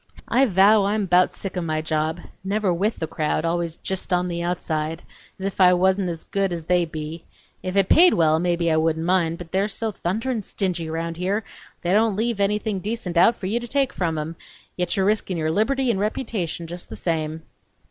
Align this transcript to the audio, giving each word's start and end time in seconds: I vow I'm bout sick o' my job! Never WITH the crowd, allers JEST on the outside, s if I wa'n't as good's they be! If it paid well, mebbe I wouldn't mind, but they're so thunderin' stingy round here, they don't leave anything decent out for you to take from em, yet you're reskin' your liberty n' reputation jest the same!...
I 0.27 0.47
vow 0.47 0.85
I'm 0.85 1.05
bout 1.05 1.31
sick 1.31 1.55
o' 1.55 1.61
my 1.61 1.83
job! 1.83 2.21
Never 2.43 2.73
WITH 2.73 2.97
the 2.97 3.05
crowd, 3.05 3.45
allers 3.45 3.75
JEST 3.75 4.11
on 4.11 4.29
the 4.29 4.41
outside, 4.41 5.03
s 5.39 5.45
if 5.45 5.61
I 5.61 5.75
wa'n't 5.75 6.09
as 6.09 6.23
good's 6.23 6.63
they 6.63 6.85
be! 6.85 7.23
If 7.61 7.77
it 7.77 7.87
paid 7.87 8.15
well, 8.15 8.39
mebbe 8.39 8.63
I 8.63 8.77
wouldn't 8.77 9.05
mind, 9.05 9.37
but 9.37 9.51
they're 9.51 9.67
so 9.67 9.91
thunderin' 9.91 10.41
stingy 10.41 10.89
round 10.89 11.17
here, 11.17 11.43
they 11.83 11.93
don't 11.93 12.15
leave 12.15 12.39
anything 12.39 12.79
decent 12.79 13.15
out 13.15 13.35
for 13.35 13.45
you 13.45 13.59
to 13.59 13.67
take 13.67 13.93
from 13.93 14.17
em, 14.17 14.37
yet 14.75 14.97
you're 14.97 15.05
reskin' 15.05 15.37
your 15.37 15.51
liberty 15.51 15.91
n' 15.91 15.99
reputation 15.99 16.65
jest 16.65 16.89
the 16.89 16.95
same!... 16.95 17.43